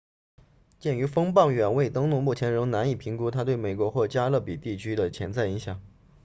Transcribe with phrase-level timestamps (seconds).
[0.79, 5.79] 鉴于风暴远未登陆目前仍难以评估它对美国或加勒比地区的潜在影响